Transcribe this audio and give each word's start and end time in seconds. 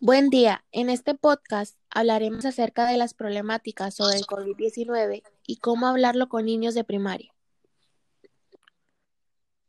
Buen 0.00 0.28
día. 0.28 0.64
En 0.70 0.90
este 0.90 1.14
podcast 1.14 1.78
hablaremos 1.88 2.44
acerca 2.44 2.86
de 2.86 2.98
las 2.98 3.14
problemáticas 3.14 3.94
sobre 3.94 4.18
el 4.18 4.26
COVID-19 4.26 5.22
y 5.46 5.56
cómo 5.56 5.86
hablarlo 5.86 6.28
con 6.28 6.44
niños 6.44 6.74
de 6.74 6.84
primaria. 6.84 7.32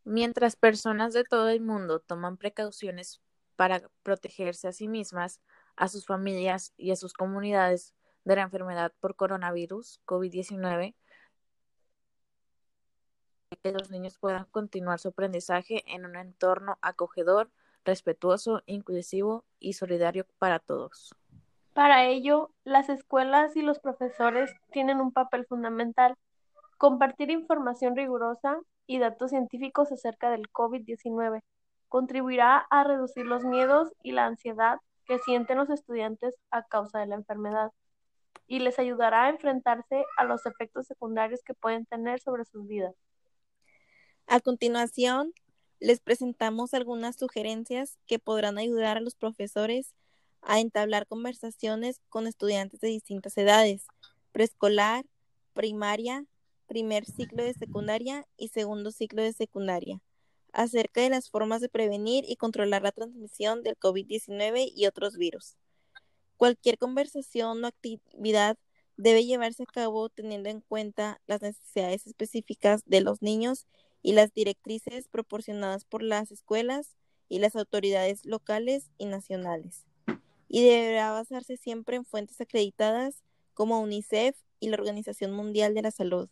Mientras 0.03 0.55
personas 0.55 1.13
de 1.13 1.23
todo 1.23 1.49
el 1.49 1.61
mundo 1.61 1.99
toman 1.99 2.37
precauciones 2.37 3.21
para 3.55 3.89
protegerse 4.03 4.67
a 4.67 4.73
sí 4.73 4.87
mismas, 4.87 5.39
a 5.77 5.87
sus 5.87 6.05
familias 6.05 6.73
y 6.77 6.91
a 6.91 6.95
sus 6.95 7.13
comunidades 7.13 7.93
de 8.25 8.35
la 8.35 8.41
enfermedad 8.41 8.93
por 8.99 9.15
coronavirus 9.15 10.01
COVID-19, 10.05 10.95
que 13.65 13.71
los 13.71 13.89
niños 13.89 14.19
puedan 14.19 14.45
continuar 14.51 14.99
su 14.99 15.07
aprendizaje 15.07 15.83
en 15.87 16.05
un 16.05 16.15
entorno 16.17 16.77
acogedor, 16.83 17.49
respetuoso, 17.83 18.61
inclusivo 18.67 19.43
y 19.59 19.73
solidario 19.73 20.27
para 20.37 20.59
todos. 20.59 21.15
Para 21.73 22.05
ello, 22.05 22.51
las 22.63 22.89
escuelas 22.89 23.55
y 23.55 23.63
los 23.63 23.79
profesores 23.79 24.51
tienen 24.71 25.01
un 25.01 25.11
papel 25.11 25.47
fundamental, 25.47 26.13
compartir 26.77 27.31
información 27.31 27.95
rigurosa 27.95 28.59
y 28.85 28.99
datos 28.99 29.31
científicos 29.31 29.91
acerca 29.91 30.29
del 30.29 30.43
COVID-19 30.51 31.41
contribuirá 31.89 32.67
a 32.69 32.83
reducir 32.83 33.25
los 33.25 33.43
miedos 33.43 33.91
y 34.03 34.11
la 34.11 34.27
ansiedad 34.27 34.77
que 35.05 35.17
sienten 35.17 35.57
los 35.57 35.71
estudiantes 35.71 36.35
a 36.51 36.61
causa 36.61 36.99
de 36.99 37.07
la 37.07 37.15
enfermedad 37.15 37.71
y 38.45 38.59
les 38.59 38.77
ayudará 38.77 39.23
a 39.23 39.29
enfrentarse 39.29 40.05
a 40.17 40.23
los 40.23 40.45
efectos 40.45 40.85
secundarios 40.85 41.41
que 41.43 41.55
pueden 41.55 41.87
tener 41.87 42.19
sobre 42.19 42.45
sus 42.45 42.67
vidas. 42.67 42.93
A 44.27 44.39
continuación, 44.39 45.33
les 45.79 45.99
presentamos 45.99 46.73
algunas 46.73 47.15
sugerencias 47.15 47.99
que 48.07 48.17
podrán 48.17 48.57
ayudar 48.57 48.97
a 48.97 49.01
los 49.01 49.13
profesores 49.13 49.93
a 50.41 50.59
entablar 50.59 51.05
conversaciones 51.05 52.01
con 52.09 52.25
estudiantes 52.25 52.79
de 52.79 52.87
distintas 52.87 53.37
edades, 53.37 53.85
preescolar, 54.31 55.05
primaria, 55.53 56.25
primer 56.65 57.05
ciclo 57.05 57.43
de 57.43 57.53
secundaria 57.53 58.27
y 58.35 58.47
segundo 58.47 58.89
ciclo 58.91 59.21
de 59.21 59.31
secundaria, 59.31 60.01
acerca 60.53 61.01
de 61.01 61.11
las 61.11 61.29
formas 61.29 61.61
de 61.61 61.69
prevenir 61.69 62.25
y 62.27 62.35
controlar 62.35 62.81
la 62.81 62.91
transmisión 62.91 63.61
del 63.61 63.77
COVID-19 63.77 64.71
y 64.75 64.87
otros 64.87 65.17
virus. 65.17 65.55
Cualquier 66.35 66.79
conversación 66.79 67.63
o 67.63 67.67
actividad 67.67 68.57
debe 68.97 69.23
llevarse 69.23 69.63
a 69.63 69.67
cabo 69.67 70.09
teniendo 70.09 70.49
en 70.49 70.61
cuenta 70.61 71.21
las 71.27 71.43
necesidades 71.43 72.07
específicas 72.07 72.81
de 72.85 73.01
los 73.01 73.21
niños 73.21 73.67
y 74.05 74.13
las 74.13 74.35
directrices 74.35 75.07
proporcionadas 75.07 75.83
por 75.83 76.03
las 76.03 76.29
escuelas 76.29 76.95
y 77.27 77.39
las 77.39 77.55
autoridades 77.55 78.23
locales 78.23 78.91
y 78.99 79.07
nacionales. 79.07 79.87
Y 80.47 80.63
deberá 80.63 81.11
basarse 81.11 81.57
siempre 81.57 81.95
en 81.95 82.05
fuentes 82.05 82.39
acreditadas 82.39 83.23
como 83.55 83.81
UNICEF 83.81 84.37
y 84.59 84.69
la 84.69 84.75
Organización 84.75 85.31
Mundial 85.31 85.73
de 85.73 85.81
la 85.81 85.89
Salud. 85.89 86.29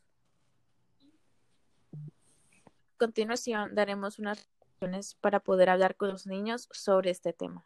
A 1.96 2.98
continuación, 3.00 3.74
daremos 3.74 4.20
unas 4.20 4.48
opciones 4.60 5.16
para 5.16 5.40
poder 5.40 5.72
hablar 5.72 5.96
con 5.96 6.10
los 6.10 6.28
niños 6.28 6.70
sobre 6.72 7.10
este 7.10 7.34
tema. 7.34 7.66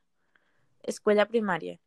Escuela 0.83 1.27
primaria. 1.27 1.81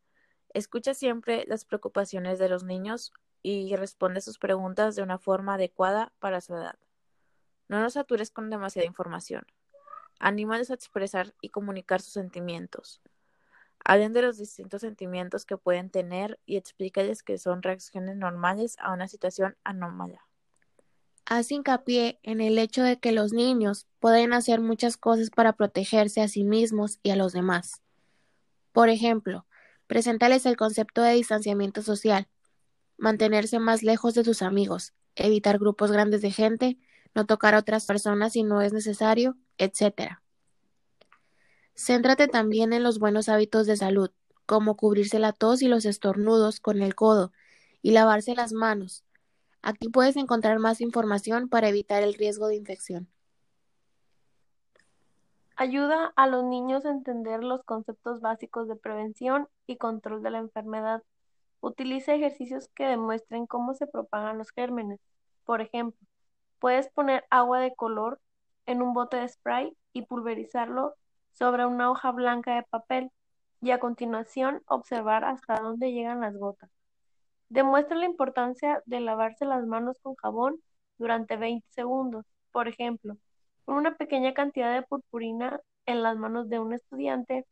Escucha 0.53 0.93
siempre 0.93 1.47
las 1.49 1.65
preocupaciones 1.65 2.39
de 2.39 2.51
los 2.51 2.65
niños 2.65 3.15
y 3.43 3.75
responde 3.77 4.21
sus 4.21 4.39
preguntas 4.39 4.95
de 4.95 5.03
una 5.03 5.17
forma 5.17 5.55
adecuada 5.55 6.13
para 6.19 6.43
su 6.43 6.55
edad. 6.55 6.79
No 7.71 7.81
nos 7.81 7.93
satures 7.93 8.33
con 8.33 8.51
demasiada 8.51 8.85
información. 8.85 9.47
Anímales 10.19 10.73
a 10.73 10.75
expresar 10.75 11.37
y 11.41 11.51
comunicar 11.51 12.03
sus 12.03 12.15
sentimientos. 12.15 13.01
Hablen 13.85 14.13
de 14.13 14.23
los 14.23 14.39
distintos 14.39 14.81
sentimientos 14.81 15.47
que 15.47 15.57
pueden 15.57 15.89
tener 15.89 16.41
y 16.47 16.57
explícales 16.57 17.23
que 17.23 17.39
son 17.39 17.63
reacciones 17.63 18.17
normales 18.17 18.77
a 18.81 18.93
una 18.93 19.07
situación 19.07 19.57
anómala. 19.63 20.27
Haz 21.27 21.53
hincapié 21.53 22.19
en 22.25 22.41
el 22.41 22.59
hecho 22.59 22.83
de 22.83 22.99
que 22.99 23.13
los 23.13 23.33
niños 23.33 23.87
pueden 24.01 24.33
hacer 24.33 24.61
muchas 24.61 24.97
cosas 24.97 25.31
para 25.31 25.53
protegerse 25.53 26.23
a 26.23 26.27
sí 26.27 26.43
mismos 26.43 26.99
y 27.05 27.11
a 27.11 27.17
los 27.17 27.33
demás. 27.33 27.83
Por 28.73 28.89
ejemplo, 28.89 29.47
preséntales 29.87 30.45
el 30.45 30.57
concepto 30.57 31.03
de 31.03 31.13
distanciamiento 31.13 31.83
social, 31.83 32.27
mantenerse 32.97 33.61
más 33.61 33.85
lejos 33.85 34.15
de 34.15 34.25
sus 34.25 34.43
amigos, 34.43 34.93
evitar 35.15 35.61
grupos 35.61 35.93
grandes 35.93 36.21
de 36.21 36.33
gente, 36.33 36.77
no 37.15 37.27
tocar 37.27 37.55
a 37.55 37.59
otras 37.59 37.87
personas 37.87 38.33
si 38.33 38.43
no 38.43 38.63
es 38.63 38.73
necesario, 38.73 39.37
etc. 39.59 40.21
Céntrate 41.75 42.29
también 42.29 42.73
en 42.73 42.83
los 42.83 42.99
buenos 42.99 43.29
hábitos 43.29 43.67
de 43.67 43.77
salud, 43.77 44.11
como 44.47 44.77
cubrirse 44.77 45.19
la 45.19 45.33
tos 45.33 45.63
y 45.63 45.69
los 45.69 45.85
estornudos 45.85 46.61
con 46.61 46.83
el 46.83 46.95
codo 46.95 47.33
y 47.83 47.93
lavarse 47.93 48.35
las 48.35 48.53
manos. 48.53 49.05
Aquí 49.63 49.89
puedes 49.89 50.17
encontrar 50.17 50.59
más 50.59 50.81
información 50.81 51.49
para 51.49 51.69
evitar 51.69 52.03
el 52.03 52.15
riesgo 52.15 52.49
de 52.49 52.57
infección. 52.57 53.09
Ayuda 55.57 56.13
a 56.17 56.27
los 56.27 56.45
niños 56.45 56.87
a 56.87 56.91
entender 56.91 57.45
los 57.45 57.63
conceptos 57.65 58.23
básicos 58.23 58.67
de 58.67 58.77
prevención 58.77 59.47
y 59.67 59.77
control 59.77 60.23
de 60.23 60.31
la 60.31 60.39
enfermedad. 60.39 61.03
Utiliza 61.61 62.15
ejercicios 62.15 62.69
que 62.75 62.85
demuestren 62.85 63.47
cómo 63.47 63.75
se 63.75 63.87
propagan 63.87 64.39
los 64.39 64.51
gérmenes. 64.53 65.01
Por 65.45 65.61
ejemplo, 65.61 65.99
Puedes 66.61 66.89
poner 66.91 67.25
agua 67.31 67.59
de 67.61 67.75
color 67.75 68.21
en 68.67 68.83
un 68.83 68.95
bote 68.95 69.17
de 69.17 69.29
spray 69.29 69.77
y 69.93 70.03
pulverizarlo 70.03 70.95
sobre 71.33 71.67
una 71.67 71.91
hoja 71.91 72.13
blanca 72.13 72.55
de 72.55 72.63
papel 72.65 73.11
y 73.63 73.73
a 73.73 73.81
continuación 73.81 74.63
observar 74.67 75.25
hasta 75.25 75.61
dónde 75.61 75.93
llegan 75.93 76.21
las 76.21 76.37
gotas. 76.37 76.71
Demuestra 77.49 77.97
la 77.97 78.05
importancia 78.05 78.83
de 78.87 79.01
lavarse 79.01 79.45
las 79.45 79.67
manos 79.67 79.99
con 80.03 80.15
jabón 80.17 80.61
durante 80.99 81.37
20 81.37 81.67
segundos. 81.71 82.27
Por 82.53 82.69
ejemplo, 82.69 83.17
una 83.67 83.97
pequeña 83.97 84.35
cantidad 84.35 84.73
de 84.75 84.83
purpurina 84.83 85.61
en 85.87 86.03
las 86.03 86.17
manos 86.17 86.49
de 86.49 86.59
un 86.59 86.75
estudiante, 86.75 87.47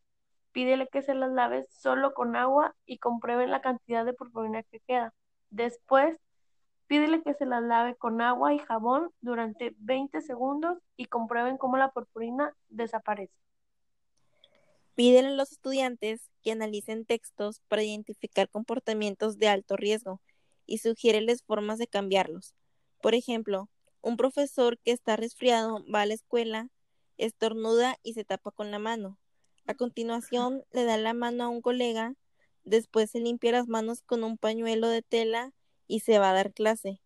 pídele 0.53 0.89
que 0.89 1.03
se 1.03 1.15
las 1.15 1.33
lave 1.33 1.65
solo 1.65 2.15
con 2.15 2.37
agua 2.37 2.75
y 2.87 2.99
comprueben 2.99 3.51
la 3.51 3.63
cantidad 3.63 4.05
de 4.05 4.13
purpurina 4.13 4.63
que 4.65 4.81
queda. 4.81 5.15
Después, 5.51 6.19
Pídele 6.89 7.23
que 7.23 7.35
se 7.35 7.45
las 7.45 7.63
lave 7.63 7.97
con 7.97 8.23
agua 8.23 8.55
y 8.55 8.59
jabón 8.59 9.11
durante 9.21 9.75
20 9.79 10.23
segundos 10.23 10.79
y 10.97 11.05
comprueben 11.05 11.59
cómo 11.59 11.77
la 11.77 11.93
purpurina 11.93 12.57
desaparece. 12.71 13.35
Pídele 14.95 15.29
a 15.29 15.33
los 15.33 15.53
estudiantes 15.53 16.31
que 16.43 16.51
analicen 16.51 17.05
textos 17.05 17.61
para 17.69 17.83
identificar 17.83 18.49
comportamientos 18.49 19.39
de 19.39 19.49
alto 19.49 19.77
riesgo 19.77 20.23
y 20.65 20.79
sugiéreles 20.79 21.43
formas 21.43 21.79
de 21.79 21.89
cambiarlos. 21.89 22.55
Por 23.03 23.15
ejemplo, 23.15 23.69
un 24.01 24.17
profesor 24.17 24.79
que 24.79 24.93
está 24.93 25.17
resfriado 25.17 25.85
va 25.95 26.01
a 26.01 26.07
la 26.07 26.15
escuela, 26.15 26.69
estornuda 27.19 27.99
y 28.03 28.15
se 28.15 28.25
tapa 28.25 28.51
con 28.51 28.71
la 28.71 28.79
mano. 28.79 29.19
A 29.67 29.75
continuación, 29.75 30.65
le 30.73 30.85
da 30.85 30.97
la 30.97 31.13
mano 31.13 31.45
a 31.45 31.49
un 31.49 31.61
colega, 31.61 32.15
después 32.65 33.11
se 33.11 33.21
limpia 33.21 33.53
las 33.53 33.69
manos 33.69 34.01
con 34.01 34.25
un 34.25 34.39
pañuelo 34.39 34.89
de 34.89 35.03
tela 35.03 35.53
y 35.89 36.01
se 36.01 36.21
va 36.21 36.31
a 36.31 36.35
dar 36.35 36.53
clase. 36.53 37.01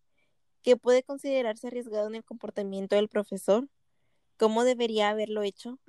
¿Qué 0.61 0.77
puede 0.77 1.01
considerarse 1.01 1.67
arriesgado 1.67 2.07
en 2.07 2.15
el 2.15 2.23
comportamiento 2.23 2.95
del 2.95 3.09
profesor? 3.09 3.67
¿Cómo 4.37 4.63
debería 4.63 5.09
haberlo 5.09 5.41
hecho? 5.41 5.79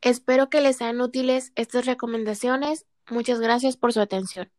Espero 0.00 0.48
que 0.48 0.60
les 0.60 0.76
sean 0.76 1.00
útiles 1.00 1.52
estas 1.56 1.86
recomendaciones. 1.86 2.86
Muchas 3.10 3.40
gracias 3.40 3.76
por 3.76 3.92
su 3.92 4.00
atención. 4.00 4.50